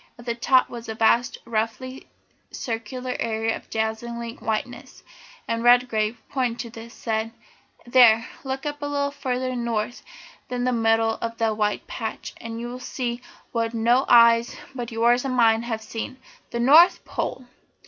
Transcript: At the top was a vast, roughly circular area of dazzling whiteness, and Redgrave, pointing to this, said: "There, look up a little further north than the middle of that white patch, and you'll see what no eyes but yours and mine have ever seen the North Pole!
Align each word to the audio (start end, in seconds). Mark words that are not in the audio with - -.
At 0.17 0.25
the 0.25 0.33
top 0.33 0.67
was 0.67 0.89
a 0.89 0.95
vast, 0.95 1.37
roughly 1.45 2.07
circular 2.49 3.15
area 3.19 3.55
of 3.55 3.69
dazzling 3.69 4.37
whiteness, 4.37 5.03
and 5.47 5.61
Redgrave, 5.63 6.19
pointing 6.27 6.57
to 6.57 6.69
this, 6.71 6.91
said: 6.91 7.31
"There, 7.85 8.27
look 8.43 8.65
up 8.65 8.81
a 8.81 8.87
little 8.87 9.11
further 9.11 9.55
north 9.55 10.01
than 10.49 10.63
the 10.63 10.73
middle 10.73 11.19
of 11.21 11.37
that 11.37 11.55
white 11.55 11.85
patch, 11.85 12.33
and 12.41 12.59
you'll 12.59 12.79
see 12.79 13.21
what 13.51 13.75
no 13.75 14.05
eyes 14.09 14.55
but 14.73 14.91
yours 14.91 15.23
and 15.23 15.35
mine 15.35 15.61
have 15.61 15.73
ever 15.81 15.83
seen 15.83 16.17
the 16.49 16.59
North 16.59 17.05
Pole! 17.05 17.45